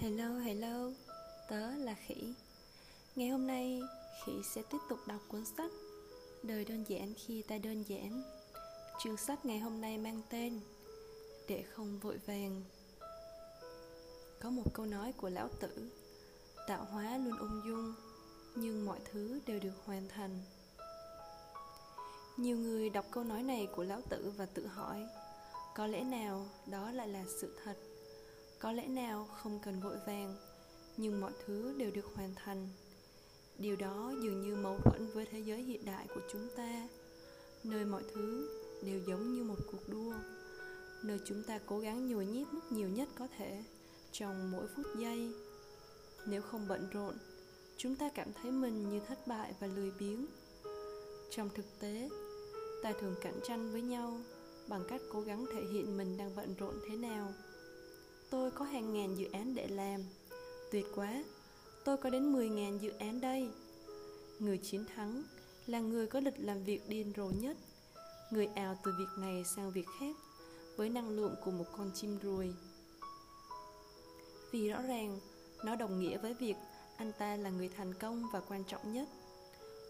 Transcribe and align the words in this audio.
Hello, 0.00 0.38
hello, 0.38 0.90
tớ 1.48 1.70
là 1.70 1.94
Khỉ. 1.94 2.34
Ngày 3.16 3.28
hôm 3.28 3.46
nay, 3.46 3.82
Khỉ 4.24 4.32
sẽ 4.54 4.62
tiếp 4.70 4.78
tục 4.88 4.98
đọc 5.06 5.20
cuốn 5.28 5.44
sách 5.44 5.70
Đời 6.42 6.64
đơn 6.64 6.84
giản 6.88 7.14
khi 7.16 7.42
ta 7.42 7.58
đơn 7.58 7.84
giản. 7.88 8.22
Chương 9.04 9.16
sách 9.16 9.44
ngày 9.44 9.58
hôm 9.58 9.80
nay 9.80 9.98
mang 9.98 10.22
tên 10.30 10.60
Để 11.48 11.62
không 11.62 11.98
vội 11.98 12.18
vàng. 12.26 12.62
Có 14.40 14.50
một 14.50 14.74
câu 14.74 14.86
nói 14.86 15.12
của 15.12 15.28
Lão 15.28 15.48
Tử 15.60 15.90
Tạo 16.66 16.84
hóa 16.84 17.18
luôn 17.18 17.38
ung 17.38 17.62
dung 17.66 17.94
Nhưng 18.54 18.86
mọi 18.86 18.98
thứ 19.12 19.40
đều 19.46 19.60
được 19.60 19.74
hoàn 19.84 20.08
thành. 20.08 20.38
Nhiều 22.36 22.56
người 22.56 22.90
đọc 22.90 23.04
câu 23.10 23.24
nói 23.24 23.42
này 23.42 23.68
của 23.76 23.84
Lão 23.84 24.00
Tử 24.08 24.32
và 24.36 24.46
tự 24.46 24.66
hỏi 24.66 25.06
Có 25.74 25.86
lẽ 25.86 26.04
nào 26.04 26.46
đó 26.66 26.90
lại 26.90 27.08
là 27.08 27.24
sự 27.40 27.58
thật? 27.64 27.89
Có 28.60 28.72
lẽ 28.72 28.88
nào 28.88 29.28
không 29.42 29.58
cần 29.64 29.80
vội 29.80 29.96
vàng, 30.06 30.34
nhưng 30.96 31.20
mọi 31.20 31.32
thứ 31.46 31.74
đều 31.78 31.90
được 31.90 32.06
hoàn 32.14 32.34
thành. 32.34 32.68
Điều 33.58 33.76
đó 33.76 34.12
dường 34.22 34.40
như 34.40 34.56
mâu 34.56 34.78
thuẫn 34.78 35.06
với 35.14 35.26
thế 35.26 35.40
giới 35.40 35.62
hiện 35.62 35.84
đại 35.84 36.06
của 36.14 36.20
chúng 36.32 36.48
ta. 36.56 36.88
Nơi 37.64 37.84
mọi 37.84 38.02
thứ 38.14 38.48
đều 38.82 39.00
giống 39.06 39.34
như 39.34 39.44
một 39.44 39.56
cuộc 39.72 39.88
đua. 39.88 40.14
Nơi 41.04 41.18
chúng 41.26 41.42
ta 41.42 41.58
cố 41.66 41.78
gắng 41.78 42.08
nhồi 42.08 42.26
nhét 42.26 42.46
mức 42.52 42.60
nhiều 42.70 42.88
nhất 42.88 43.08
có 43.18 43.28
thể 43.38 43.64
trong 44.12 44.52
mỗi 44.52 44.66
phút 44.76 44.86
giây. 44.98 45.32
Nếu 46.26 46.42
không 46.42 46.68
bận 46.68 46.88
rộn, 46.92 47.14
chúng 47.76 47.96
ta 47.96 48.10
cảm 48.14 48.28
thấy 48.32 48.50
mình 48.50 48.90
như 48.90 49.00
thất 49.08 49.26
bại 49.26 49.54
và 49.60 49.66
lười 49.66 49.92
biếng. 49.98 50.26
Trong 51.30 51.50
thực 51.54 51.66
tế, 51.80 52.08
ta 52.82 52.92
thường 53.00 53.14
cạnh 53.22 53.40
tranh 53.44 53.72
với 53.72 53.82
nhau 53.82 54.20
bằng 54.68 54.84
cách 54.88 55.00
cố 55.12 55.20
gắng 55.20 55.46
thể 55.52 55.62
hiện 55.72 55.96
mình 55.96 56.16
đang 56.16 56.36
bận 56.36 56.54
rộn 56.58 56.74
thế 56.88 56.96
nào. 56.96 57.32
Tôi 58.30 58.50
có 58.50 58.64
hàng 58.64 58.92
ngàn 58.94 59.18
dự 59.18 59.28
án 59.32 59.54
để 59.54 59.68
làm. 59.68 60.00
Tuyệt 60.70 60.86
quá, 60.94 61.24
Tôi 61.84 61.96
có 61.96 62.10
đến 62.10 62.32
10.000 62.32 62.78
dự 62.78 62.92
án 62.98 63.20
đây. 63.20 63.48
Người 64.38 64.58
chiến 64.58 64.84
thắng 64.94 65.22
là 65.66 65.80
người 65.80 66.06
có 66.06 66.20
lịch 66.20 66.34
làm 66.38 66.64
việc 66.64 66.88
điên 66.88 67.12
rồ 67.16 67.30
nhất. 67.40 67.56
Người 68.30 68.46
ào 68.46 68.78
từ 68.84 68.92
việc 68.98 69.18
này 69.18 69.44
sang 69.44 69.70
việc 69.70 69.86
khác 70.00 70.16
Với 70.76 70.90
năng 70.90 71.08
lượng 71.08 71.34
của 71.44 71.50
một 71.50 71.64
con 71.76 71.90
chim 71.94 72.18
ruồi. 72.22 72.54
Vì 74.52 74.68
rõ 74.68 74.82
ràng, 74.82 75.18
Nó 75.64 75.76
đồng 75.76 76.00
nghĩa 76.00 76.18
với 76.18 76.34
việc 76.34 76.56
Anh 76.96 77.12
ta 77.18 77.36
là 77.36 77.50
người 77.50 77.68
thành 77.68 77.94
công 77.94 78.24
và 78.32 78.40
quan 78.40 78.64
trọng 78.64 78.92
nhất. 78.92 79.08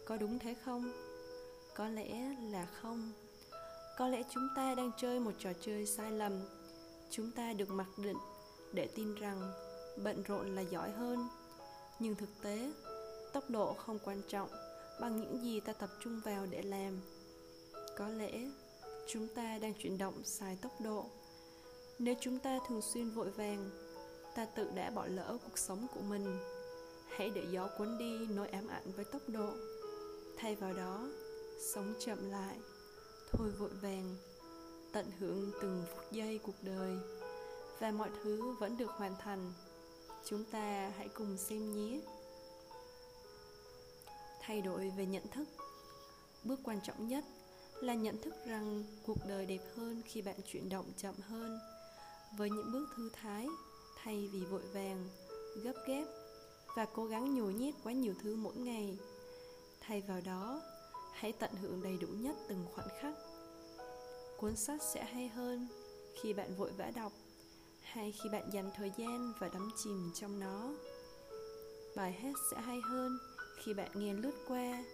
Có 0.07 0.17
đúng 0.17 0.39
thế 0.39 0.55
không? 0.65 0.93
Có 1.77 1.89
lẽ 1.89 2.37
là 2.51 2.67
không. 2.67 3.13
Có 3.99 4.09
lẽ 4.09 4.23
chúng 4.31 4.49
ta 4.57 4.75
đang 4.75 4.91
chơi 4.99 5.21
một 5.21 5.33
trò 5.39 5.51
chơi 5.61 5.87
sai 5.87 6.13
lầm. 6.13 6.33
Chúng 7.11 7.31
ta 7.31 7.53
được 7.53 7.71
mặc 7.71 7.89
định 7.99 8.17
để 8.73 8.89
tin 8.95 9.15
rằng 9.15 9.53
bận 10.05 10.23
rộn 10.23 10.55
là 10.55 10.63
giỏi 10.63 10.91
hơn. 10.91 11.29
Nhưng 11.99 12.15
thực 12.15 12.29
tế, 12.43 12.73
tốc 13.33 13.51
độ 13.51 13.75
không 13.75 13.99
quan 14.05 14.23
trọng 14.29 14.49
bằng 15.01 15.21
những 15.21 15.45
gì 15.45 15.61
ta 15.61 15.73
tập 15.73 15.91
trung 16.05 16.21
vào 16.25 16.47
để 16.51 16.63
làm. 16.63 17.01
Có 17.97 18.09
lẽ 18.09 18.51
chúng 19.09 19.29
ta 19.35 19.59
đang 19.59 19.75
chuyển 19.75 19.99
động 19.99 20.25
sai 20.25 20.59
tốc 20.63 20.73
độ. 20.81 21.07
Nếu 21.99 22.15
chúng 22.21 22.39
ta 22.39 22.59
thường 22.69 22.83
xuyên 22.83 23.11
vội 23.11 23.31
vàng, 23.31 23.71
ta 24.35 24.45
tự 24.45 24.71
đã 24.75 24.91
bỏ 24.91 25.07
lỡ 25.07 25.39
cuộc 25.45 25.59
sống 25.59 25.87
của 25.95 26.01
mình. 26.01 26.39
Hãy 27.17 27.31
để 27.31 27.43
gió 27.51 27.69
cuốn 27.79 27.99
đi 27.99 28.27
nỗi 28.27 28.49
ám 28.49 28.69
ảnh 28.69 28.93
với 28.97 29.05
tốc 29.05 29.23
độ. 29.29 29.51
Thay 30.39 30.57
vào 30.57 30.73
đó, 30.73 31.09
sống 31.75 31.95
chậm 31.99 32.31
lại, 32.31 32.59
thôi 33.33 33.51
vội 33.59 33.71
vàng, 33.83 34.17
tận 34.93 35.07
hưởng 35.19 35.53
từng 35.63 35.85
phút 35.89 36.13
giây 36.13 36.41
cuộc 36.43 36.57
đời 36.63 36.97
và 37.81 37.91
mọi 37.91 38.11
thứ 38.23 38.55
vẫn 38.61 38.77
được 38.77 38.91
hoàn 38.91 39.15
thành. 39.21 39.53
Chúng 40.25 40.45
ta 40.45 40.93
hãy 40.97 41.09
cùng 41.09 41.37
xem 41.37 41.73
nhé. 41.73 42.01
Thay 44.41 44.61
đổi 44.61 44.91
về 44.97 45.07
nhận 45.07 45.29
thức. 45.29 45.49
Bước 46.45 46.61
quan 46.65 46.81
trọng 46.81 47.09
nhất 47.09 47.25
là 47.81 47.95
nhận 47.95 48.23
thức 48.23 48.35
rằng 48.47 48.85
cuộc 49.07 49.19
đời 49.29 49.47
đẹp 49.47 49.61
hơn 49.77 50.03
khi 50.07 50.23
bạn 50.23 50.37
chuyển 50.47 50.69
động 50.69 50.87
chậm 50.97 51.15
hơn. 51.29 51.59
Với 52.37 52.51
những 52.51 52.73
bước 52.73 52.89
thư 52.97 53.11
thái, 53.13 53.49
thay 54.03 54.29
vì 54.33 54.41
vội 54.45 54.63
vàng, 54.73 55.09
gấp 55.65 55.75
gáp 55.87 56.05
và 56.77 56.87
cố 56.95 57.05
gắng 57.07 57.35
nhồi 57.35 57.55
nhét 57.55 57.75
quá 57.85 57.93
nhiều 57.93 58.15
thứ 58.23 58.37
mỗi 58.37 58.57
ngày, 58.57 58.99
thay 59.81 60.01
vào 60.01 60.21
đó, 60.21 60.63
hãy 61.13 61.33
tận 61.33 61.51
hưởng 61.63 61.83
đầy 61.83 61.99
đủ 62.01 62.09
nhất 62.09 62.37
từng 62.49 62.67
khoảnh 62.75 62.89
khắc. 63.01 63.15
Cuốn 64.37 64.57
sách 64.57 64.83
sẽ 64.83 65.05
hay 65.05 65.29
hơn 65.29 65.69
khi 66.21 66.33
bạn 66.33 66.55
vội 66.55 66.71
vã 66.79 66.91
đọc 66.95 67.13
hay 67.93 68.13
khi 68.13 68.29
bạn 68.29 68.51
dành 68.53 68.71
thời 68.77 68.93
gian 68.97 69.33
và 69.39 69.49
đắm 69.49 69.71
chìm 69.77 70.11
trong 70.15 70.41
nó. 70.41 70.73
Bài 71.97 72.13
hát 72.13 72.33
sẽ 72.51 72.61
hay 72.61 72.81
hơn 72.81 73.19
khi 73.57 73.75
bạn 73.75 73.91
nghe 73.95 74.15
lướt 74.15 74.35
qua, 74.49 74.85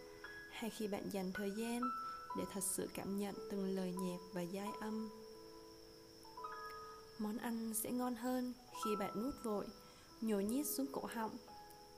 hay 0.51 0.71
khi 0.71 0.89
bạn 0.89 1.11
dành 1.12 1.33
thời 1.34 1.51
gian 1.51 1.81
để 2.39 2.45
thật 2.53 2.65
sự 2.65 2.89
cảm 2.95 3.19
nhận 3.19 3.34
từng 3.51 3.77
lời 3.77 3.93
nhạc 3.93 4.19
và 4.33 4.43
giai 4.43 4.69
âm. 4.81 5.09
Món 7.19 7.39
ăn 7.39 7.75
sẽ 7.75 7.91
ngon 7.91 8.15
hơn 8.17 8.53
khi 8.84 8.97
bạn 8.97 9.23
nuốt 9.23 9.34
vội, 9.45 9.67
nhồi 10.21 10.45
nhét 10.45 10.67
xuống 10.67 10.87
cổ 10.93 11.03
họng, 11.15 11.37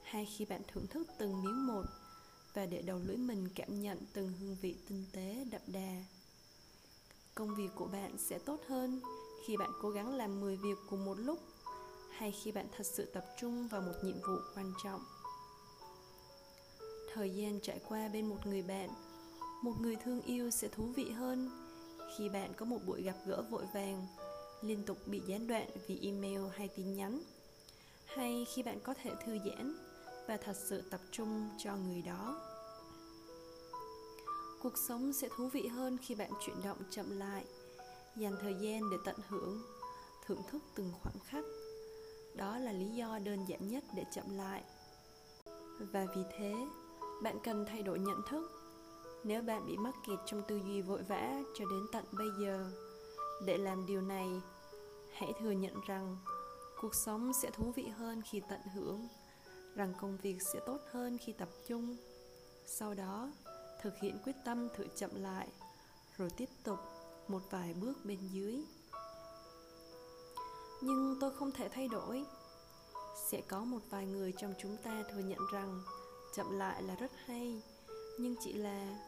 hay 0.03 0.29
khi 0.37 0.45
bạn 0.45 0.63
thưởng 0.73 0.87
thức 0.87 1.09
từng 1.19 1.43
miếng 1.43 1.67
một 1.67 1.85
và 2.55 2.67
để 2.67 2.83
đầu 2.83 3.01
lưỡi 3.05 3.17
mình 3.17 3.49
cảm 3.55 3.83
nhận 3.83 3.99
từng 4.13 4.33
hương 4.41 4.57
vị 4.63 4.77
tinh 4.89 5.05
tế 5.13 5.45
đậm 5.51 5.63
đà. 5.67 6.05
Công 7.35 7.55
việc 7.55 7.69
của 7.75 7.87
bạn 7.87 8.19
sẽ 8.19 8.39
tốt 8.39 8.61
hơn 8.69 9.01
khi 9.47 9.57
bạn 9.57 9.71
cố 9.83 9.91
gắng 9.91 10.17
làm 10.17 10.41
10 10.41 10.57
việc 10.57 10.79
cùng 10.91 11.05
một 11.05 11.15
lúc, 11.19 11.39
hay 12.11 12.33
khi 12.33 12.53
bạn 12.53 12.67
thật 12.77 12.87
sự 12.87 13.05
tập 13.05 13.25
trung 13.41 13.69
vào 13.69 13.81
một 13.81 13.95
nhiệm 14.03 14.17
vụ 14.17 14.37
quan 14.55 14.73
trọng. 14.85 15.01
Thời 17.13 17.31
gian 17.31 17.61
trải 17.63 17.81
qua 17.89 18.09
bên 18.09 18.29
một 18.29 18.47
người 18.47 18.63
bạn, 18.63 18.89
một 19.63 19.75
người 19.81 19.97
thương 20.05 20.23
yêu 20.23 20.51
sẽ 20.51 20.69
thú 20.69 20.85
vị 20.97 21.11
hơn 21.11 21.51
khi 22.17 22.29
bạn 22.29 22.53
có 22.57 22.67
một 22.67 22.79
buổi 22.87 23.03
gặp 23.03 23.17
gỡ 23.27 23.43
vội 23.51 23.65
vàng, 23.75 24.07
liên 24.63 24.83
tục 24.85 24.99
bị 25.07 25.21
gián 25.27 25.47
đoạn 25.47 25.69
vì 25.87 25.99
email 26.03 26.41
hay 26.55 26.69
tin 26.69 26.95
nhắn, 26.95 27.23
hay 28.07 28.47
khi 28.55 28.63
bạn 28.63 28.81
có 28.81 28.95
thể 29.03 29.11
thư 29.25 29.39
giãn 29.45 29.75
và 30.29 30.37
thật 30.37 30.57
sự 30.57 30.83
tập 30.91 31.01
trung 31.11 31.49
cho 31.59 31.77
người 31.77 32.03
đó. 32.03 32.41
Cuộc 34.63 34.79
sống 34.89 35.13
sẽ 35.13 35.29
thú 35.37 35.49
vị 35.49 35.67
hơn 35.67 35.99
khi 36.03 36.15
bạn 36.15 36.31
chuyển 36.41 36.63
động 36.65 36.79
chậm 36.91 37.19
lại 37.19 37.45
dành 38.19 38.37
thời 38.41 38.55
gian 38.55 38.91
để 38.91 38.97
tận 39.05 39.17
hưởng, 39.29 39.63
thưởng 40.27 40.43
thức 40.51 40.63
từng 40.75 40.93
khoảnh 41.03 41.19
khắc. 41.25 41.45
Đó 42.37 42.59
là 42.59 42.73
lý 42.73 42.87
do 42.87 43.19
đơn 43.19 43.45
giản 43.49 43.69
nhất 43.69 43.85
để 43.95 44.05
chậm 44.15 44.25
lại. 44.37 44.63
Và 45.93 46.07
vì 46.17 46.23
thế, 46.39 46.55
bạn 47.23 47.39
cần 47.45 47.67
thay 47.67 47.83
đổi 47.83 47.99
nhận 47.99 48.23
thức. 48.29 48.51
Nếu 49.25 49.43
bạn 49.43 49.67
bị 49.67 49.77
mắc 49.77 49.95
kẹt 50.07 50.19
trong 50.27 50.43
tư 50.49 50.61
duy 50.67 50.83
vội 50.83 51.03
vã 51.03 51.43
cho 51.59 51.65
đến 51.65 51.87
tận 51.93 52.05
bây 52.13 52.29
giờ, 52.41 52.71
để 53.47 53.59
làm 53.59 53.87
điều 53.87 54.01
này, 54.01 54.29
hãy 55.13 55.33
thừa 55.41 55.51
nhận 55.51 55.81
rằng 55.87 56.17
cuộc 56.81 56.95
sống 56.95 57.33
sẽ 57.33 57.51
thú 57.51 57.73
vị 57.77 57.87
hơn 57.89 58.23
khi 58.31 58.43
tận 58.49 58.61
hưởng, 58.75 59.09
rằng 59.75 59.95
công 60.01 60.17
việc 60.23 60.43
sẽ 60.43 60.61
tốt 60.67 60.79
hơn 60.93 61.19
khi 61.19 61.33
tập 61.33 61.49
trung. 61.67 61.97
Sau 62.67 62.95
đó, 62.95 63.33
thực 63.83 63.93
hiện 64.03 64.19
quyết 64.25 64.37
tâm 64.45 64.69
thử 64.77 64.85
chậm 64.97 65.11
lại, 65.15 65.49
rồi 66.17 66.31
tiếp 66.37 66.49
tục 66.65 66.79
một 67.31 67.43
vài 67.51 67.75
bước 67.75 68.05
bên 68.05 68.19
dưới. 68.33 68.63
Nhưng 70.81 71.17
tôi 71.21 71.31
không 71.37 71.53
thể 71.53 71.69
thay 71.69 71.89
đổi. 71.89 72.25
Sẽ 73.31 73.41
có 73.49 73.61
một 73.61 73.79
vài 73.91 74.07
người 74.07 74.33
trong 74.39 74.55
chúng 74.59 74.77
ta 74.85 75.03
thừa 75.11 75.21
nhận 75.21 75.39
rằng 75.53 75.83
chậm 76.35 76.59
lại 76.59 76.83
là 76.83 76.95
rất 76.95 77.13
hay, 77.25 77.63
nhưng 78.19 78.35
chỉ 78.45 78.53
là 78.53 78.99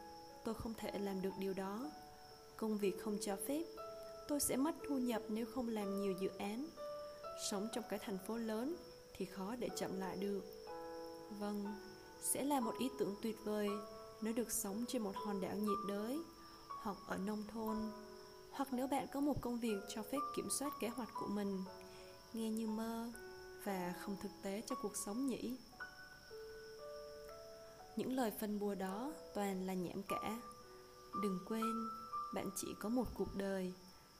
tôi 0.45 0.55
không 0.55 0.73
thể 0.73 0.99
làm 0.99 1.21
được 1.21 1.33
điều 1.39 1.53
đó. 1.53 1.91
Công 2.57 2.77
việc 2.77 3.03
không 3.03 3.17
cho 3.21 3.35
phép, 3.47 3.63
tôi 4.27 4.39
sẽ 4.39 4.55
mất 4.55 4.75
thu 4.87 4.97
nhập 4.97 5.21
nếu 5.29 5.45
không 5.55 5.67
làm 5.67 6.01
nhiều 6.01 6.13
dự 6.21 6.29
án. 6.37 6.67
Sống 7.51 7.67
trong 7.73 7.83
cái 7.89 7.99
thành 7.99 8.17
phố 8.27 8.37
lớn 8.37 8.75
thì 9.15 9.25
khó 9.25 9.55
để 9.55 9.69
chậm 9.75 9.99
lại 9.99 10.17
được. 10.17 10.41
Vâng 11.39 11.75
sẽ 12.21 12.43
là 12.43 12.59
một 12.59 12.73
ý 12.79 12.89
tưởng 12.99 13.15
tuyệt 13.21 13.37
vời 13.43 13.69
nếu 14.21 14.33
được 14.33 14.51
sống 14.51 14.85
trên 14.87 15.01
một 15.01 15.15
hòn 15.15 15.41
đảo 15.41 15.55
nhiệt 15.55 15.77
đới 15.87 16.19
hoặc 16.67 16.97
ở 17.07 17.17
nông 17.17 17.43
thôn 17.53 17.77
hoặc 18.51 18.67
nếu 18.71 18.87
bạn 18.87 19.07
có 19.13 19.19
một 19.19 19.41
công 19.41 19.59
việc 19.59 19.77
cho 19.95 20.03
phép 20.03 20.19
kiểm 20.35 20.49
soát 20.59 20.73
kế 20.79 20.87
hoạch 20.87 21.09
của 21.19 21.27
mình, 21.27 21.63
nghe 22.33 22.49
như 22.49 22.67
mơ 22.67 23.11
và 23.63 23.93
không 24.01 24.17
thực 24.21 24.31
tế 24.41 24.63
cho 24.69 24.75
cuộc 24.75 24.97
sống 25.05 25.27
nhỉ? 25.27 25.57
Những 27.95 28.15
lời 28.15 28.31
phân 28.39 28.59
bùa 28.59 28.75
đó 28.75 29.13
toàn 29.33 29.67
là 29.67 29.73
nhảm 29.73 30.03
cả. 30.03 30.41
Đừng 31.23 31.39
quên, 31.47 31.89
bạn 32.33 32.49
chỉ 32.55 32.67
có 32.79 32.89
một 32.89 33.07
cuộc 33.17 33.35
đời. 33.35 33.73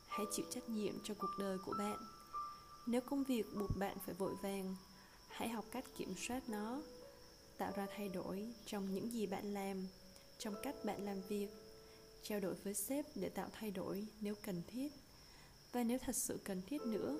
Hãy 0.08 0.26
chịu 0.32 0.46
trách 0.50 0.70
nhiệm 0.70 0.94
cho 1.04 1.14
cuộc 1.18 1.32
đời 1.40 1.58
của 1.66 1.74
bạn. 1.78 1.98
Nếu 2.88 3.02
công 3.02 3.24
việc 3.24 3.46
buộc 3.60 3.78
bạn 3.80 3.98
phải 4.06 4.16
vội 4.16 4.34
vàng, 4.42 4.76
hãy 5.28 5.50
học 5.50 5.66
cách 5.72 5.86
kiểm 5.98 6.14
soát 6.18 6.50
nó, 6.50 6.82
tạo 7.58 7.72
ra 7.76 7.88
thay 7.96 8.10
đổi 8.10 8.54
trong 8.66 8.94
những 8.94 9.12
gì 9.12 9.28
bạn 9.28 9.54
làm, 9.54 9.88
trong 10.38 10.54
cách 10.64 10.76
bạn 10.86 11.06
làm 11.06 11.22
việc 11.22 11.61
trao 12.24 12.40
đổi 12.40 12.54
với 12.54 12.74
sếp 12.74 13.06
để 13.16 13.30
tạo 13.30 13.50
thay 13.54 13.72
đổi 13.72 14.08
nếu 14.22 14.36
cần 14.46 14.62
thiết. 14.68 14.92
Và 15.72 15.84
nếu 15.84 15.98
thật 16.06 16.16
sự 16.16 16.40
cần 16.44 16.62
thiết 16.68 16.82
nữa, 16.82 17.18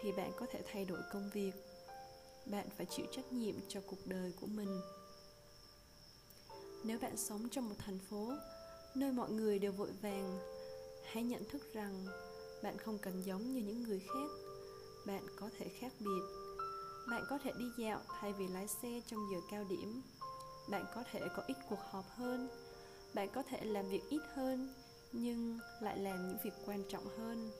thì 0.00 0.12
bạn 0.12 0.30
có 0.36 0.46
thể 0.52 0.62
thay 0.72 0.84
đổi 0.84 0.98
công 1.12 1.30
việc. 1.34 1.52
Bạn 2.46 2.66
phải 2.76 2.86
chịu 2.86 3.06
trách 3.12 3.32
nhiệm 3.32 3.54
cho 3.68 3.80
cuộc 3.86 4.06
đời 4.06 4.32
của 4.40 4.46
mình. 4.46 4.80
Nếu 6.84 6.98
bạn 6.98 7.16
sống 7.16 7.48
trong 7.48 7.68
một 7.68 7.74
thành 7.78 7.98
phố 7.98 8.32
nơi 8.94 9.12
mọi 9.12 9.30
người 9.30 9.58
đều 9.58 9.72
vội 9.72 9.90
vàng, 10.02 10.38
hãy 11.04 11.22
nhận 11.22 11.44
thức 11.48 11.74
rằng 11.74 12.06
bạn 12.62 12.78
không 12.78 12.98
cần 12.98 13.22
giống 13.22 13.52
như 13.52 13.60
những 13.60 13.82
người 13.82 14.00
khác. 14.00 14.30
Bạn 15.06 15.26
có 15.36 15.50
thể 15.58 15.68
khác 15.80 15.92
biệt. 16.00 16.22
Bạn 17.10 17.24
có 17.28 17.38
thể 17.44 17.52
đi 17.58 17.64
dạo 17.78 18.00
thay 18.20 18.32
vì 18.32 18.48
lái 18.48 18.68
xe 18.68 19.00
trong 19.06 19.20
giờ 19.32 19.38
cao 19.50 19.64
điểm. 19.64 20.02
Bạn 20.70 20.84
có 20.94 21.04
thể 21.12 21.20
có 21.36 21.42
ít 21.46 21.56
cuộc 21.68 21.80
họp 21.90 22.04
hơn 22.16 22.48
bạn 23.14 23.28
có 23.34 23.42
thể 23.42 23.64
làm 23.64 23.88
việc 23.88 24.02
ít 24.08 24.22
hơn, 24.34 24.74
nhưng 25.12 25.58
lại 25.80 25.98
làm 25.98 26.28
những 26.28 26.38
việc 26.44 26.54
quan 26.66 26.82
trọng 26.88 27.04
hơn. 27.18 27.50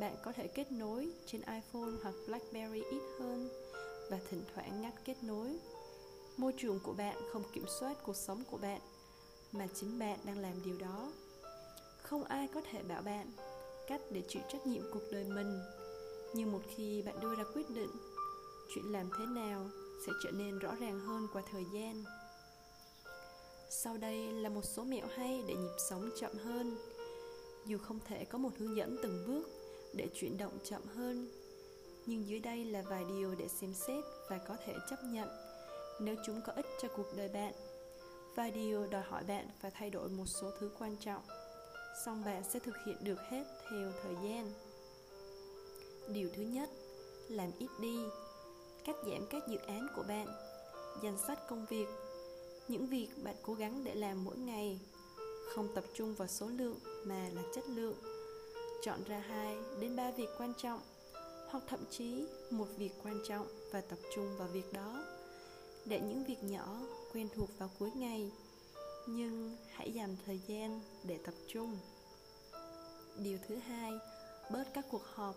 Bạn 0.00 0.16
có 0.24 0.32
thể 0.32 0.48
kết 0.48 0.72
nối 0.72 1.10
trên 1.26 1.40
iphone 1.40 1.90
hoặc 2.02 2.14
blackberry 2.26 2.82
ít 2.90 3.02
hơn 3.18 3.48
và 4.10 4.18
thỉnh 4.30 4.42
thoảng 4.54 4.82
ngắt 4.82 4.94
kết 5.04 5.16
nối. 5.22 5.58
Môi 6.36 6.52
trường 6.56 6.80
của 6.80 6.92
bạn 6.92 7.16
không 7.32 7.42
kiểm 7.52 7.64
soát 7.80 7.96
cuộc 8.04 8.16
sống 8.16 8.44
của 8.50 8.58
bạn, 8.58 8.80
mà 9.52 9.66
chính 9.74 9.98
bạn 9.98 10.18
đang 10.24 10.38
làm 10.38 10.62
điều 10.64 10.76
đó. 10.78 11.12
Không 12.02 12.24
ai 12.24 12.48
có 12.54 12.60
thể 12.70 12.82
bảo 12.82 13.02
bạn 13.02 13.30
cách 13.88 14.00
để 14.10 14.22
chịu 14.28 14.42
trách 14.48 14.66
nhiệm 14.66 14.82
cuộc 14.92 15.02
đời 15.12 15.24
mình, 15.24 15.60
nhưng 16.34 16.52
một 16.52 16.62
khi 16.76 17.02
bạn 17.02 17.20
đưa 17.20 17.34
ra 17.34 17.44
quyết 17.54 17.70
định, 17.70 17.90
chuyện 18.74 18.84
làm 18.84 19.10
thế 19.18 19.26
nào 19.26 19.66
sẽ 20.06 20.12
trở 20.24 20.30
nên 20.30 20.58
rõ 20.58 20.74
ràng 20.74 21.00
hơn 21.00 21.26
qua 21.32 21.42
thời 21.52 21.64
gian 21.72 22.04
sau 23.70 23.96
đây 23.96 24.32
là 24.32 24.48
một 24.48 24.64
số 24.64 24.84
mẹo 24.84 25.06
hay 25.14 25.42
để 25.46 25.54
nhịp 25.54 25.76
sống 25.90 26.10
chậm 26.20 26.32
hơn. 26.44 26.76
Dù 27.66 27.78
không 27.78 27.98
thể 28.04 28.24
có 28.24 28.38
một 28.38 28.50
hướng 28.58 28.76
dẫn 28.76 28.96
từng 29.02 29.24
bước 29.26 29.48
để 29.92 30.08
chuyển 30.14 30.38
động 30.38 30.58
chậm 30.64 30.82
hơn, 30.86 31.28
nhưng 32.06 32.28
dưới 32.28 32.40
đây 32.40 32.64
là 32.64 32.82
vài 32.82 33.04
điều 33.08 33.34
để 33.34 33.48
xem 33.48 33.74
xét 33.74 34.04
và 34.28 34.38
có 34.38 34.56
thể 34.66 34.74
chấp 34.90 34.96
nhận 35.04 35.28
nếu 36.00 36.16
chúng 36.26 36.40
có 36.46 36.52
ích 36.52 36.66
cho 36.82 36.88
cuộc 36.96 37.16
đời 37.16 37.28
bạn. 37.28 37.52
Vài 38.36 38.50
điều 38.50 38.86
đòi 38.86 39.02
hỏi 39.02 39.24
bạn 39.24 39.48
phải 39.60 39.70
thay 39.74 39.90
đổi 39.90 40.08
một 40.08 40.26
số 40.26 40.50
thứ 40.58 40.70
quan 40.78 40.96
trọng, 40.96 41.22
song 42.04 42.24
bạn 42.24 42.42
sẽ 42.52 42.58
thực 42.58 42.74
hiện 42.86 42.96
được 43.00 43.20
hết 43.20 43.44
theo 43.70 43.92
thời 44.02 44.14
gian. 44.14 44.52
Điều 46.12 46.28
thứ 46.36 46.42
nhất, 46.42 46.70
làm 47.28 47.50
ít 47.58 47.70
đi. 47.80 47.98
Cắt 48.84 48.96
giảm 49.06 49.26
các 49.30 49.42
dự 49.48 49.58
án 49.66 49.86
của 49.96 50.02
bạn, 50.08 50.26
danh 51.02 51.18
sách 51.26 51.38
công 51.48 51.66
việc 51.66 51.86
những 52.68 52.86
việc 52.86 53.08
bạn 53.22 53.34
cố 53.42 53.54
gắng 53.54 53.84
để 53.84 53.94
làm 53.94 54.24
mỗi 54.24 54.36
ngày. 54.36 54.80
Không 55.54 55.68
tập 55.74 55.84
trung 55.94 56.14
vào 56.14 56.28
số 56.28 56.46
lượng 56.46 56.78
mà 57.04 57.28
là 57.34 57.42
chất 57.54 57.64
lượng. 57.68 57.96
Chọn 58.82 59.04
ra 59.04 59.18
hai 59.18 59.56
đến 59.80 59.96
ba 59.96 60.10
việc 60.10 60.28
quan 60.38 60.52
trọng, 60.62 60.80
hoặc 61.50 61.64
thậm 61.68 61.80
chí 61.90 62.26
một 62.50 62.66
việc 62.76 62.92
quan 63.02 63.20
trọng 63.28 63.46
và 63.72 63.80
tập 63.80 63.98
trung 64.14 64.36
vào 64.38 64.48
việc 64.48 64.72
đó. 64.72 65.04
Để 65.84 66.00
những 66.00 66.24
việc 66.24 66.44
nhỏ 66.44 66.80
quen 67.12 67.28
thuộc 67.34 67.48
vào 67.58 67.70
cuối 67.78 67.90
ngày, 67.96 68.30
nhưng 69.06 69.56
hãy 69.72 69.92
dành 69.92 70.16
thời 70.26 70.40
gian 70.46 70.80
để 71.04 71.18
tập 71.24 71.34
trung. 71.52 71.78
Điều 73.16 73.38
thứ 73.48 73.56
hai, 73.56 73.92
bớt 74.52 74.64
các 74.74 74.84
cuộc 74.90 75.04
họp. 75.14 75.36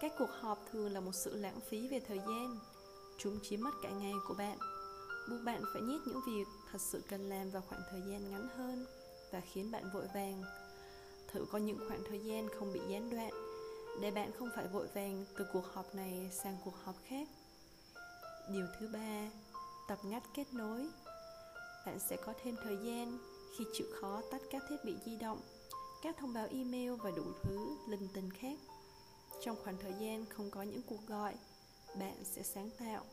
Các 0.00 0.12
cuộc 0.18 0.30
họp 0.40 0.58
thường 0.72 0.92
là 0.92 1.00
một 1.00 1.12
sự 1.24 1.36
lãng 1.36 1.60
phí 1.70 1.88
về 1.88 2.00
thời 2.08 2.18
gian. 2.18 2.58
Chúng 3.18 3.38
chiếm 3.42 3.60
mất 3.60 3.74
cả 3.82 3.90
ngày 3.90 4.12
của 4.28 4.34
bạn 4.34 4.58
buộc 5.28 5.40
bạn 5.44 5.62
phải 5.72 5.82
nhét 5.82 6.00
những 6.06 6.20
việc 6.26 6.44
thật 6.72 6.80
sự 6.80 7.02
cần 7.08 7.28
làm 7.28 7.50
vào 7.50 7.62
khoảng 7.68 7.82
thời 7.90 8.00
gian 8.00 8.30
ngắn 8.30 8.48
hơn 8.56 8.86
và 9.32 9.40
khiến 9.40 9.70
bạn 9.70 9.90
vội 9.94 10.06
vàng. 10.14 10.42
Thử 11.28 11.44
có 11.50 11.58
những 11.58 11.78
khoảng 11.88 12.02
thời 12.08 12.20
gian 12.20 12.48
không 12.58 12.72
bị 12.72 12.80
gián 12.88 13.10
đoạn 13.10 13.30
để 14.00 14.10
bạn 14.10 14.30
không 14.38 14.50
phải 14.56 14.66
vội 14.68 14.86
vàng 14.94 15.24
từ 15.38 15.46
cuộc 15.52 15.66
họp 15.72 15.94
này 15.94 16.30
sang 16.32 16.56
cuộc 16.64 16.74
họp 16.84 16.94
khác. 17.04 17.28
Điều 18.52 18.66
thứ 18.78 18.88
ba, 18.92 19.30
tập 19.88 19.98
ngắt 20.04 20.22
kết 20.34 20.54
nối. 20.54 20.88
Bạn 21.86 21.98
sẽ 21.98 22.16
có 22.16 22.32
thêm 22.42 22.56
thời 22.62 22.76
gian 22.76 23.18
khi 23.58 23.64
chịu 23.72 23.86
khó 24.00 24.22
tắt 24.30 24.42
các 24.50 24.62
thiết 24.68 24.84
bị 24.84 24.96
di 25.06 25.16
động, 25.16 25.40
các 26.02 26.16
thông 26.18 26.32
báo 26.32 26.46
email 26.50 26.92
và 27.02 27.10
đủ 27.10 27.24
thứ 27.42 27.76
linh 27.88 28.08
tinh 28.14 28.30
khác. 28.30 28.58
Trong 29.44 29.56
khoảng 29.64 29.76
thời 29.78 29.92
gian 30.00 30.24
không 30.26 30.50
có 30.50 30.62
những 30.62 30.82
cuộc 30.82 31.06
gọi, 31.06 31.34
bạn 31.98 32.24
sẽ 32.24 32.42
sáng 32.42 32.70
tạo 32.78 33.04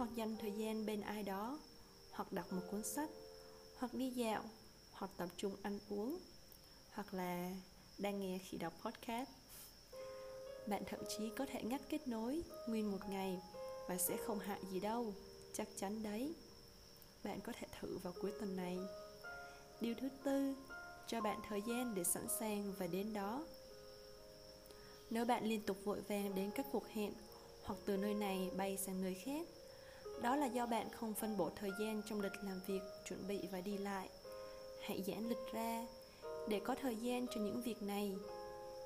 hoặc 0.00 0.14
dành 0.14 0.36
thời 0.36 0.52
gian 0.52 0.86
bên 0.86 1.00
ai 1.00 1.22
đó, 1.22 1.58
hoặc 2.12 2.32
đọc 2.32 2.52
một 2.52 2.62
cuốn 2.70 2.82
sách, 2.82 3.10
hoặc 3.78 3.94
đi 3.94 4.10
dạo, 4.10 4.44
hoặc 4.92 5.10
tập 5.16 5.28
trung 5.36 5.56
ăn 5.62 5.78
uống, 5.88 6.18
hoặc 6.92 7.14
là 7.14 7.50
đang 7.98 8.20
nghe 8.20 8.38
khi 8.38 8.58
đọc 8.58 8.72
podcast. 8.84 9.28
Bạn 10.68 10.82
thậm 10.86 11.00
chí 11.08 11.30
có 11.36 11.46
thể 11.46 11.62
ngắt 11.62 11.80
kết 11.88 12.08
nối 12.08 12.42
nguyên 12.68 12.90
một 12.90 12.98
ngày 13.10 13.40
và 13.88 13.98
sẽ 13.98 14.16
không 14.16 14.38
hại 14.38 14.58
gì 14.70 14.80
đâu, 14.80 15.14
chắc 15.54 15.68
chắn 15.76 16.02
đấy. 16.02 16.34
Bạn 17.24 17.40
có 17.40 17.52
thể 17.58 17.66
thử 17.80 17.98
vào 17.98 18.12
cuối 18.20 18.32
tuần 18.40 18.56
này. 18.56 18.78
Điều 19.80 19.94
thứ 20.00 20.08
tư, 20.24 20.54
cho 21.06 21.20
bạn 21.20 21.40
thời 21.48 21.62
gian 21.62 21.94
để 21.94 22.04
sẵn 22.04 22.28
sàng 22.40 22.72
và 22.78 22.86
đến 22.86 23.12
đó. 23.12 23.44
Nếu 25.10 25.24
bạn 25.24 25.44
liên 25.44 25.62
tục 25.62 25.76
vội 25.84 26.00
vàng 26.00 26.34
đến 26.34 26.50
các 26.54 26.66
cuộc 26.72 26.88
hẹn 26.88 27.12
hoặc 27.64 27.78
từ 27.86 27.96
nơi 27.96 28.14
này 28.14 28.50
bay 28.56 28.76
sang 28.76 29.02
nơi 29.02 29.14
khác 29.24 29.46
đó 30.22 30.36
là 30.36 30.46
do 30.46 30.66
bạn 30.66 30.88
không 30.90 31.14
phân 31.14 31.36
bổ 31.36 31.50
thời 31.56 31.70
gian 31.80 32.02
trong 32.08 32.20
lịch 32.20 32.32
làm 32.42 32.60
việc 32.66 32.80
chuẩn 33.08 33.28
bị 33.28 33.40
và 33.52 33.60
đi 33.60 33.78
lại 33.78 34.08
hãy 34.80 35.02
giãn 35.06 35.28
lịch 35.28 35.52
ra 35.52 35.86
để 36.48 36.60
có 36.64 36.74
thời 36.74 36.96
gian 36.96 37.26
cho 37.34 37.40
những 37.40 37.62
việc 37.62 37.82
này 37.82 38.12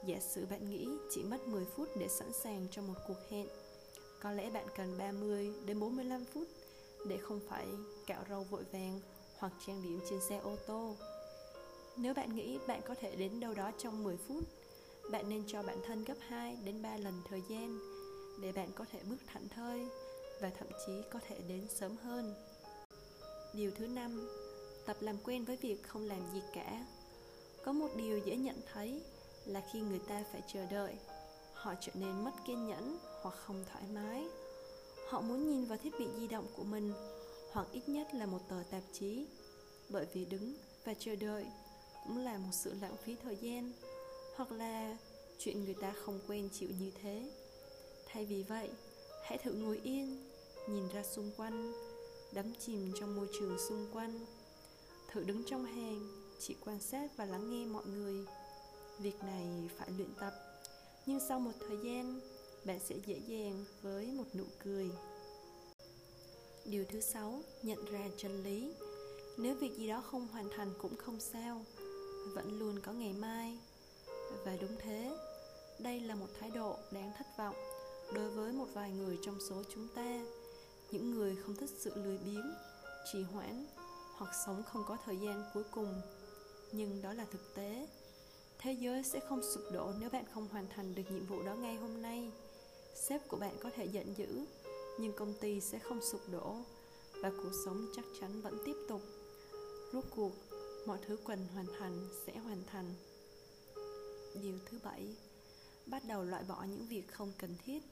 giả 0.07 0.17
sử 0.21 0.47
bạn 0.51 0.71
nghĩ 0.71 0.89
chỉ 1.11 1.23
mất 1.23 1.49
10 1.49 1.65
phút 1.65 1.89
để 1.99 2.09
sẵn 2.09 2.33
sàng 2.33 2.67
cho 2.71 2.83
một 2.83 2.95
cuộc 3.09 3.31
hẹn 3.31 3.47
có 4.21 4.31
lẽ 4.31 4.51
bạn 4.51 4.67
cần 4.77 4.99
30 4.99 5.53
đến 5.67 5.81
45 5.81 6.25
phút 6.25 6.49
để 7.09 7.17
không 7.17 7.41
phải 7.49 7.67
cạo 8.07 8.25
râu 8.31 8.43
vội 8.43 8.65
vàng 8.73 9.01
hoặc 9.39 9.53
trang 9.67 9.83
điểm 9.83 10.01
trên 10.11 10.21
xe 10.21 10.39
ô 10.39 10.57
tô. 10.67 10.97
Nếu 11.97 12.15
bạn 12.15 12.37
nghĩ 12.37 12.59
bạn 12.67 12.81
có 12.89 12.95
thể 13.01 13.17
đến 13.17 13.41
đâu 13.41 13.55
đó 13.55 13.71
trong 13.79 14.05
10 14.05 14.17
phút, 14.17 14.45
bạn 15.11 15.29
nên 15.29 15.43
cho 15.47 15.63
bản 15.63 15.79
thân 15.87 16.05
gấp 16.05 16.15
2 16.29 16.57
đến 16.65 16.83
3 16.83 16.97
lần 16.97 17.23
thời 17.29 17.43
gian 17.49 17.79
để 18.43 18.53
bạn 18.53 18.69
có 18.75 18.85
thể 18.93 19.01
bước 19.11 19.17
thảnh 19.27 19.49
thơi 19.49 19.89
và 20.45 20.51
thậm 20.59 20.69
chí 20.87 20.93
có 21.11 21.19
thể 21.29 21.37
đến 21.49 21.67
sớm 21.69 21.97
hơn. 21.97 22.35
Điều 23.55 23.71
thứ 23.71 23.87
năm, 23.87 24.29
tập 24.87 24.97
làm 25.01 25.17
quen 25.25 25.45
với 25.45 25.57
việc 25.57 25.83
không 25.83 26.09
làm 26.09 26.21
gì 26.35 26.41
cả. 26.55 26.87
Có 27.65 27.73
một 27.73 27.89
điều 27.97 28.19
dễ 28.19 28.37
nhận 28.37 28.57
thấy 28.73 29.03
là 29.47 29.63
khi 29.73 29.81
người 29.81 30.01
ta 30.09 30.25
phải 30.33 30.43
chờ 30.53 30.67
đợi, 30.71 30.95
họ 31.55 31.75
trở 31.81 31.93
nên 31.95 32.25
mất 32.25 32.31
kiên 32.47 32.67
nhẫn 32.67 32.99
hoặc 33.23 33.35
không 33.35 33.65
thoải 33.73 33.85
mái 33.95 34.25
họ 35.09 35.21
muốn 35.21 35.49
nhìn 35.49 35.65
vào 35.65 35.79
thiết 35.79 35.93
bị 35.99 36.07
di 36.17 36.29
động 36.29 36.47
của 36.57 36.65
mình 36.65 36.93
hoặc 37.53 37.67
ít 37.73 37.89
nhất 37.89 38.15
là 38.15 38.27
một 38.27 38.49
tờ 38.49 38.57
tạp 38.71 38.83
chí 38.93 39.27
bởi 39.89 40.07
vì 40.13 40.25
đứng 40.25 40.55
và 40.85 40.95
chờ 40.99 41.17
đợi 41.17 41.47
cũng 42.05 42.19
là 42.19 42.39
một 42.39 42.53
sự 42.53 42.75
lãng 42.81 42.97
phí 42.97 43.17
thời 43.23 43.37
gian 43.37 43.73
hoặc 44.37 44.53
là 44.53 44.97
chuyện 45.39 45.65
người 45.65 45.75
ta 45.75 45.93
không 46.05 46.21
quen 46.29 46.49
chịu 46.53 46.69
như 46.81 46.91
thế 47.03 47.31
thay 48.07 48.27
vì 48.27 48.43
vậy 48.43 48.71
hãy 49.25 49.39
thử 49.39 49.53
ngồi 49.53 49.81
yên 49.83 50.31
nhìn 50.69 50.89
ra 50.89 51.03
xung 51.03 51.31
quanh, 51.37 51.73
đắm 52.33 52.53
chìm 52.59 52.93
trong 53.01 53.17
môi 53.17 53.27
trường 53.39 53.59
xung 53.69 53.87
quanh. 53.93 54.27
Thử 55.13 55.25
đứng 55.25 55.43
trong 55.47 55.65
hàng 55.65 56.25
chỉ 56.41 56.57
quan 56.65 56.81
sát 56.81 57.17
và 57.17 57.25
lắng 57.25 57.51
nghe 57.51 57.67
mọi 57.67 57.87
người. 57.87 58.27
Việc 58.99 59.25
này 59.25 59.69
phải 59.79 59.91
luyện 59.97 60.15
tập, 60.21 60.35
nhưng 61.07 61.21
sau 61.29 61.41
một 61.41 61.53
thời 61.69 61.79
gian, 61.85 62.21
bạn 62.65 62.79
sẽ 62.81 62.97
dễ 63.07 63.21
dàng 63.27 63.65
với 63.83 64.07
một 64.07 64.25
nụ 64.35 64.45
cười. 64.65 64.91
Điều 66.65 66.85
thứ 66.85 67.01
sáu, 67.01 67.43
nhận 67.63 67.85
ra 67.85 68.09
chân 68.17 68.43
lý. 68.43 68.73
Nếu 69.39 69.55
việc 69.55 69.77
gì 69.77 69.89
đó 69.89 70.03
không 70.11 70.29
hoàn 70.29 70.49
thành 70.57 70.71
cũng 70.79 70.97
không 70.97 71.21
sao, 71.21 71.65
vẫn 72.35 72.59
luôn 72.59 72.81
có 72.81 72.93
ngày 72.93 73.13
mai. 73.13 73.59
Và 74.45 74.57
đúng 74.61 74.77
thế, 74.79 75.17
đây 75.79 76.01
là 76.01 76.15
một 76.15 76.29
thái 76.41 76.51
độ 76.51 76.77
đáng 76.93 77.13
thất 77.19 77.27
vọng 77.39 77.57
đối 78.15 78.31
với 78.31 78.53
một 78.53 78.67
vài 78.73 78.91
người 78.91 79.19
trong 79.23 79.39
số 79.49 79.63
chúng 79.75 79.89
ta 79.95 80.21
những 80.95 81.11
người 81.11 81.37
không 81.37 81.57
thích 81.57 81.71
sự 81.79 81.93
lười 81.95 82.19
biếng, 82.19 82.55
trì 83.13 83.23
hoãn 83.23 83.67
hoặc 84.17 84.35
sống 84.47 84.63
không 84.63 84.85
có 84.87 84.97
thời 85.05 85.17
gian 85.17 85.45
cuối 85.55 85.63
cùng. 85.71 86.01
Nhưng 86.73 87.03
đó 87.03 87.13
là 87.13 87.27
thực 87.31 87.55
tế. 87.55 87.89
Thế 88.59 88.73
giới 88.73 89.03
sẽ 89.03 89.21
không 89.21 89.43
sụp 89.55 89.63
đổ 89.73 89.93
nếu 90.01 90.11
bạn 90.11 90.25
không 90.35 90.49
hoàn 90.49 90.67
thành 90.69 90.95
được 90.95 91.03
nhiệm 91.11 91.27
vụ 91.27 91.43
đó 91.43 91.55
ngay 91.55 91.77
hôm 91.77 92.03
nay. 92.03 92.33
Sếp 92.95 93.29
của 93.29 93.37
bạn 93.37 93.57
có 93.63 93.71
thể 93.77 93.85
giận 93.85 94.15
dữ, 94.17 94.45
nhưng 95.01 95.13
công 95.13 95.35
ty 95.41 95.61
sẽ 95.61 95.79
không 95.79 96.01
sụp 96.13 96.21
đổ 96.33 96.57
và 97.23 97.31
cuộc 97.31 97.53
sống 97.65 97.87
chắc 97.97 98.05
chắn 98.21 98.41
vẫn 98.41 98.59
tiếp 98.67 98.77
tục. 98.89 99.03
Rốt 99.93 100.05
cuộc, 100.17 100.33
mọi 100.87 100.99
thứ 101.07 101.17
cần 101.27 101.47
hoàn 101.55 101.67
thành 101.79 102.09
sẽ 102.27 102.39
hoàn 102.39 102.63
thành. 102.67 102.95
Điều 104.43 104.59
thứ 104.67 104.79
bảy, 104.85 105.17
bắt 105.87 106.03
đầu 106.09 106.25
loại 106.25 106.45
bỏ 106.49 106.65
những 106.69 106.87
việc 106.87 107.13
không 107.13 107.33
cần 107.39 107.57
thiết 107.65 107.83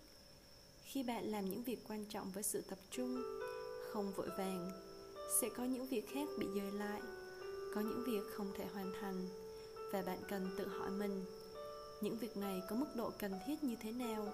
khi 0.84 1.02
bạn 1.02 1.24
làm 1.24 1.50
những 1.50 1.62
việc 1.62 1.78
quan 1.88 2.04
trọng 2.04 2.30
với 2.30 2.42
sự 2.42 2.62
tập 2.70 2.78
trung, 2.90 3.22
không 3.92 4.12
vội 4.16 4.28
vàng, 4.38 4.70
sẽ 5.40 5.48
có 5.56 5.64
những 5.64 5.86
việc 5.86 6.08
khác 6.08 6.28
bị 6.38 6.46
dời 6.56 6.70
lại, 6.72 7.00
có 7.74 7.80
những 7.80 8.04
việc 8.06 8.22
không 8.36 8.52
thể 8.58 8.64
hoàn 8.74 8.92
thành 9.00 9.28
và 9.92 10.02
bạn 10.02 10.18
cần 10.28 10.50
tự 10.58 10.68
hỏi 10.68 10.90
mình, 10.90 11.24
những 12.00 12.18
việc 12.18 12.36
này 12.36 12.62
có 12.70 12.76
mức 12.76 12.86
độ 12.96 13.10
cần 13.18 13.32
thiết 13.46 13.64
như 13.64 13.76
thế 13.82 13.92
nào? 13.92 14.32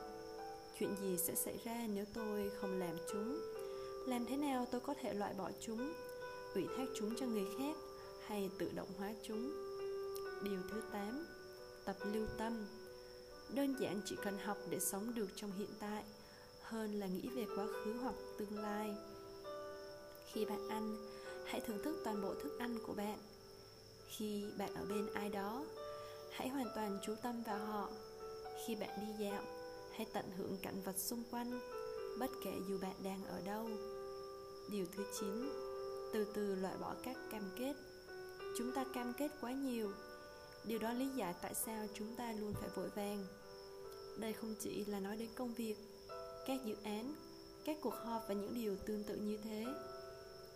Chuyện 0.79 0.95
gì 1.03 1.17
sẽ 1.19 1.35
xảy 1.35 1.59
ra 1.65 1.87
nếu 1.95 2.05
tôi 2.15 2.51
không 2.61 2.79
làm 2.79 2.97
chúng? 3.13 3.41
Làm 4.07 4.27
thế 4.27 4.37
nào 4.37 4.67
tôi 4.71 4.81
có 4.81 4.95
thể 5.03 5.15
loại 5.15 5.35
bỏ 5.39 5.51
chúng, 5.61 5.93
ủy 6.55 6.67
thác 6.77 6.87
chúng 6.99 7.17
cho 7.17 7.27
người 7.27 7.47
khác 7.59 7.77
hay 8.27 8.51
tự 8.59 8.71
động 8.75 8.89
hóa 8.99 9.15
chúng? 9.23 9.53
Điều 10.43 10.61
thứ 10.71 10.83
8 10.93 11.27
tập 11.89 11.97
lưu 12.13 12.27
tâm. 12.39 12.67
Đơn 13.55 13.75
giản 13.81 14.01
chỉ 14.05 14.17
cần 14.23 14.39
học 14.39 14.59
để 14.71 14.79
sống 14.81 15.15
được 15.15 15.29
trong 15.37 15.53
hiện 15.53 15.71
tại 15.81 16.05
hơn 16.69 17.01
là 17.01 17.07
nghĩ 17.07 17.29
về 17.29 17.47
quá 17.57 17.67
khứ 17.67 17.93
hoặc 18.03 18.15
tương 18.39 18.59
lai. 18.59 18.95
Khi 20.33 20.45
bạn 20.45 20.69
ăn, 20.69 20.97
hãy 21.47 21.61
thưởng 21.61 21.83
thức 21.85 21.97
toàn 22.05 22.23
bộ 22.23 22.35
thức 22.35 22.59
ăn 22.59 22.79
của 22.87 22.95
bạn. 22.95 23.19
Khi 24.09 24.45
bạn 24.59 24.75
ở 24.75 24.85
bên 24.89 25.07
ai 25.15 25.29
đó, 25.29 25.65
hãy 26.33 26.49
hoàn 26.49 26.67
toàn 26.75 26.99
chú 27.07 27.15
tâm 27.23 27.43
vào 27.43 27.59
họ. 27.59 27.91
Khi 28.67 28.75
bạn 28.75 28.91
đi 29.01 29.25
dạo, 29.25 29.43
hãy 29.93 30.07
tận 30.13 30.25
hưởng 30.37 30.57
cảnh 30.63 30.83
vật 30.85 30.99
xung 30.99 31.23
quanh, 31.31 31.61
bất 32.19 32.31
kể 32.45 32.53
dù 32.69 32.79
bạn 32.83 32.95
đang 33.05 33.25
ở 33.25 33.41
đâu. 33.47 33.69
Điều 34.71 34.87
thứ 34.97 35.05
9 35.21 35.51
từ 36.13 36.27
từ 36.35 36.55
loại 36.55 36.75
bỏ 36.81 36.95
các 37.05 37.17
cam 37.31 37.51
kết. 37.59 37.75
Chúng 38.59 38.73
ta 38.73 38.85
cam 38.95 39.13
kết 39.19 39.31
quá 39.41 39.53
nhiều. 39.53 39.93
Điều 40.65 40.79
đó 40.79 40.93
lý 40.93 41.09
giải 41.09 41.35
tại 41.43 41.55
sao 41.55 41.87
chúng 41.95 42.17
ta 42.17 42.33
luôn 42.33 42.55
phải 42.61 42.71
vội 42.75 42.89
vàng. 42.89 43.27
Đây 44.19 44.33
không 44.33 44.55
chỉ 44.61 44.85
là 44.85 45.01
nói 45.01 45.17
đến 45.17 45.29
công 45.37 45.55
việc 45.55 45.77
các 46.49 46.65
dự 46.65 46.75
án, 46.83 47.15
các 47.65 47.77
cuộc 47.83 47.95
họp 47.95 48.23
và 48.29 48.35
những 48.35 48.55
điều 48.55 48.77
tương 48.77 49.05
tự 49.05 49.17
như 49.17 49.39
thế. 49.45 49.67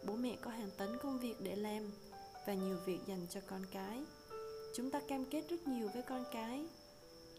Bố 0.06 0.14
mẹ 0.14 0.36
có 0.40 0.50
hàng 0.50 0.70
tấn 0.78 0.98
công 1.02 1.18
việc 1.18 1.34
để 1.40 1.56
làm 1.56 1.90
và 2.46 2.54
nhiều 2.54 2.76
việc 2.86 2.98
dành 3.06 3.26
cho 3.30 3.40
con 3.46 3.62
cái. 3.72 4.04
Chúng 4.74 4.90
ta 4.90 5.00
cam 5.08 5.24
kết 5.24 5.44
rất 5.50 5.68
nhiều 5.68 5.88
với 5.94 6.02
con 6.02 6.24
cái. 6.32 6.66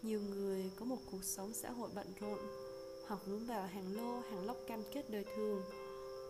Nhiều 0.02 0.22
người 0.22 0.72
có 0.80 0.86
một 0.86 0.98
cuộc 1.12 1.24
sống 1.24 1.54
xã 1.54 1.72
hội 1.72 1.90
bận 1.96 2.08
rộn. 2.20 2.40
Hoặc 3.08 3.20
vướng 3.26 3.46
vào 3.46 3.68
hàng 3.68 3.96
lô, 3.96 4.20
hàng 4.20 4.46
lóc 4.46 4.58
cam 4.68 4.84
kết 4.94 5.10
đời 5.10 5.26
thường. 5.36 5.64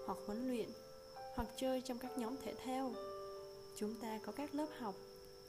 Hoặc 0.05 0.17
huấn 0.25 0.47
luyện, 0.47 0.69
hoặc 1.35 1.47
chơi 1.57 1.81
trong 1.81 1.97
các 1.97 2.17
nhóm 2.17 2.35
thể 2.43 2.53
thao. 2.65 2.93
Chúng 3.75 3.95
ta 4.01 4.19
có 4.25 4.31
các 4.31 4.55
lớp 4.55 4.67
học, 4.79 4.95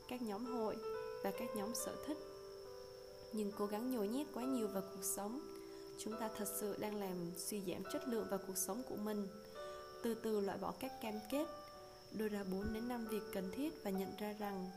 các 0.09 0.23
nhóm 0.23 0.45
hội 0.45 0.77
và 1.25 1.31
các 1.31 1.57
nhóm 1.57 1.75
sở 1.75 1.97
thích. 2.07 2.19
Nhưng 3.33 3.53
cố 3.59 3.67
gắng 3.67 3.95
nhồi 3.95 4.09
nhét 4.09 4.27
quá 4.35 4.45
nhiều 4.45 4.69
vào 4.69 4.83
cuộc 4.95 5.05
sống 5.17 5.54
chúng 5.99 6.15
ta 6.21 6.31
thật 6.37 6.49
sự 6.61 6.77
đang 6.79 7.01
làm 7.01 7.33
suy 7.37 7.61
giảm 7.61 7.83
chất 7.93 8.09
lượng 8.09 8.27
và 8.31 8.37
cuộc 8.37 8.57
sống 8.57 8.83
của 8.89 8.97
mình. 8.97 9.29
Từ 10.03 10.15
từ 10.15 10.41
loại 10.41 10.59
bỏ 10.59 10.75
các 10.81 10.93
cam 11.03 11.15
kết, 11.31 11.47
đưa 12.13 12.29
ra 12.29 12.45
4 12.45 12.73
đến 12.73 12.89
5 12.89 13.07
việc 13.11 13.23
cần 13.33 13.51
thiết 13.51 13.85
và 13.85 13.91
nhận 13.91 14.17
ra 14.19 14.35
rằng 14.39 14.71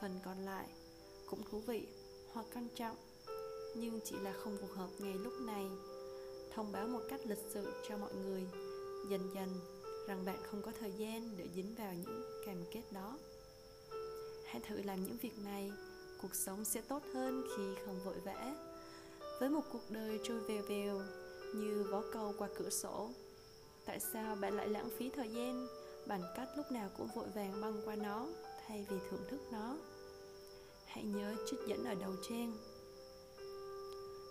phần 0.00 0.20
còn 0.24 0.44
lại 0.44 0.66
cũng 1.26 1.42
thú 1.50 1.60
vị 1.60 1.86
hoặc 2.32 2.46
quan 2.54 2.68
trọng, 2.76 2.96
nhưng 3.74 4.00
chỉ 4.04 4.16
là 4.22 4.32
không 4.32 4.56
phù 4.60 4.66
hợp 4.66 4.88
ngay 4.98 5.14
lúc 5.14 5.32
này. 5.40 5.64
Thông 6.54 6.72
báo 6.72 6.86
một 6.86 7.00
cách 7.10 7.20
lịch 7.24 7.44
sự 7.54 7.72
cho 7.88 7.96
mọi 7.96 8.14
người, 8.14 8.46
dần 9.10 9.34
dần 9.34 9.60
rằng 10.08 10.24
bạn 10.24 10.38
không 10.42 10.62
có 10.62 10.72
thời 10.80 10.92
gian 10.92 11.36
để 11.36 11.44
dính 11.54 11.74
vào 11.78 11.94
những 11.94 12.22
cam 12.46 12.64
kết 12.72 12.82
đó. 12.90 13.18
Hãy 14.46 14.60
thử 14.68 14.82
làm 14.82 15.04
những 15.04 15.16
việc 15.22 15.38
này, 15.44 15.72
cuộc 16.22 16.34
sống 16.34 16.64
sẽ 16.64 16.80
tốt 16.80 17.02
hơn 17.14 17.42
khi 17.56 17.62
không 17.86 18.00
vội 18.04 18.20
vã 18.24 18.71
với 19.42 19.50
một 19.50 19.62
cuộc 19.72 19.90
đời 19.90 20.20
trôi 20.24 20.40
vèo 20.40 20.62
vèo 20.62 21.00
như 21.54 21.86
vó 21.90 22.02
câu 22.12 22.34
qua 22.38 22.48
cửa 22.58 22.70
sổ. 22.70 23.10
Tại 23.86 24.00
sao 24.12 24.36
bạn 24.36 24.56
lại 24.56 24.68
lãng 24.68 24.90
phí 24.98 25.10
thời 25.10 25.28
gian 25.28 25.66
bằng 26.06 26.22
cách 26.36 26.48
lúc 26.56 26.66
nào 26.72 26.90
cũng 26.96 27.08
vội 27.14 27.28
vàng 27.34 27.60
băng 27.60 27.82
qua 27.84 27.96
nó 27.96 28.28
thay 28.66 28.86
vì 28.90 28.96
thưởng 29.10 29.24
thức 29.30 29.40
nó? 29.52 29.76
Hãy 30.86 31.04
nhớ 31.04 31.34
trích 31.46 31.60
dẫn 31.66 31.84
ở 31.84 31.94
đầu 31.94 32.12
trang. 32.28 32.56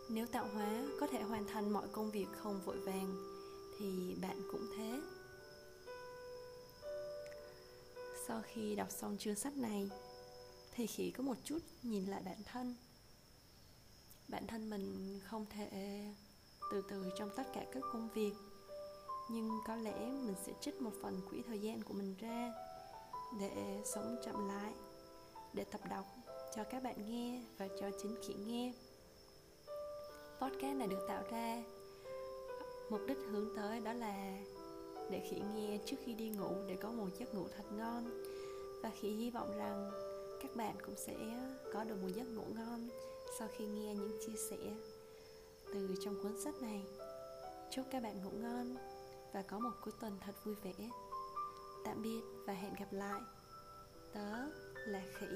Nếu 0.09 0.25
tạo 0.25 0.47
hóa 0.53 0.83
có 0.99 1.07
thể 1.07 1.21
hoàn 1.21 1.47
thành 1.47 1.73
mọi 1.73 1.87
công 1.91 2.11
việc 2.11 2.27
không 2.37 2.61
vội 2.65 2.77
vàng, 2.79 3.15
thì 3.79 4.15
bạn 4.21 4.41
cũng 4.51 4.67
thế. 4.77 5.01
Sau 8.27 8.41
khi 8.45 8.75
đọc 8.75 8.91
xong 8.91 9.17
chương 9.19 9.35
sách 9.35 9.57
này, 9.57 9.89
thì 10.75 10.87
khỉ 10.87 11.11
có 11.11 11.23
một 11.23 11.37
chút 11.43 11.59
nhìn 11.83 12.05
lại 12.05 12.21
bản 12.25 12.43
thân 12.45 12.75
bản 14.31 14.47
thân 14.47 14.69
mình 14.69 15.19
không 15.23 15.45
thể 15.49 16.01
từ 16.71 16.81
từ 16.89 17.05
trong 17.17 17.29
tất 17.37 17.43
cả 17.53 17.65
các 17.73 17.83
công 17.93 18.09
việc, 18.13 18.33
nhưng 19.29 19.49
có 19.67 19.75
lẽ 19.75 20.11
mình 20.11 20.35
sẽ 20.45 20.53
trích 20.61 20.81
một 20.81 20.91
phần 21.01 21.21
quỹ 21.29 21.41
thời 21.47 21.59
gian 21.59 21.83
của 21.83 21.93
mình 21.93 22.15
ra 22.19 22.53
để 23.39 23.81
sống 23.85 24.17
chậm 24.25 24.47
lại, 24.47 24.73
để 25.53 25.63
tập 25.63 25.81
đọc 25.89 26.05
cho 26.55 26.63
các 26.63 26.83
bạn 26.83 26.95
nghe 27.09 27.41
và 27.57 27.67
cho 27.79 27.89
chính 28.01 28.15
khỉ 28.21 28.33
nghe. 28.33 28.73
Podcast 30.41 30.77
này 30.77 30.87
được 30.87 31.05
tạo 31.07 31.23
ra, 31.31 31.63
mục 32.89 33.01
đích 33.07 33.17
hướng 33.31 33.55
tới 33.55 33.79
đó 33.79 33.93
là 33.93 34.37
để 35.09 35.27
khỉ 35.29 35.41
nghe 35.55 35.79
trước 35.85 35.97
khi 36.05 36.13
đi 36.13 36.29
ngủ 36.29 36.55
để 36.67 36.77
có 36.81 36.91
một 36.91 37.07
giấc 37.19 37.33
ngủ 37.33 37.47
thật 37.57 37.63
ngon. 37.71 38.23
Và 38.83 38.91
khỉ 38.99 39.09
hy 39.09 39.29
vọng 39.29 39.57
rằng 39.57 39.91
các 40.41 40.55
bạn 40.55 40.75
cũng 40.85 40.95
sẽ 40.97 41.13
ờ, 41.13 41.71
có 41.73 41.83
được 41.83 41.95
một 42.01 42.07
giấc 42.15 42.27
ngủ 42.27 42.43
ngon 42.55 42.89
sau 43.39 43.47
khi 43.57 43.65
nghe 43.65 43.95
những 43.95 44.17
chia 44.25 44.35
sẻ 44.49 44.57
từ 45.73 45.95
trong 46.03 46.23
cuốn 46.23 46.41
sách 46.43 46.61
này. 46.61 46.83
Chúc 47.71 47.85
các 47.91 48.03
bạn 48.03 48.23
ngủ 48.23 48.29
ngon 48.31 48.75
và 49.33 49.41
có 49.41 49.59
một 49.59 49.71
cuối 49.83 49.93
tuần 50.01 50.17
thật 50.25 50.33
vui 50.43 50.55
vẻ. 50.63 50.89
Tạm 51.85 52.01
biệt 52.01 52.21
và 52.45 52.53
hẹn 52.53 52.73
gặp 52.79 52.87
lại. 52.91 53.21
Tớ 54.13 54.47
là 54.85 55.01
khỉ. 55.13 55.27